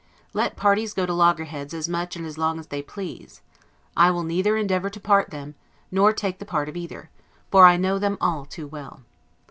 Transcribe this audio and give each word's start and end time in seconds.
Let 0.33 0.55
parties 0.55 0.95
go 0.95 1.05
to 1.05 1.13
loggerheads 1.13 1.75
as 1.75 1.87
much 1.87 2.15
and 2.15 2.25
as 2.25 2.35
long 2.35 2.57
as 2.57 2.65
they 2.65 2.81
please; 2.81 3.41
I 3.95 4.09
will 4.09 4.23
neither 4.23 4.57
endeavor 4.57 4.89
to 4.89 4.99
part 4.99 5.29
them, 5.29 5.53
nor 5.91 6.11
take 6.11 6.39
the 6.39 6.43
part 6.45 6.67
of 6.67 6.75
either; 6.75 7.11
for 7.51 7.67
I 7.67 7.77
know 7.77 7.99
them 7.99 8.17
all 8.19 8.45
too 8.45 8.65
well. 8.65 9.03